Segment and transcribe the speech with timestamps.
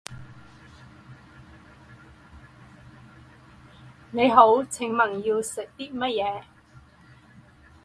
[4.09, 6.07] 您好，请问要吃点什么？